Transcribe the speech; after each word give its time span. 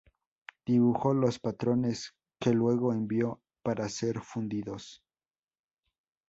Dibujó 0.65 1.13
los 1.13 1.37
patrones 1.37 2.15
que 2.39 2.53
luego 2.53 2.91
envió 2.91 3.39
para 3.61 3.87
ser 3.87 4.19
fundidos. 4.19 5.03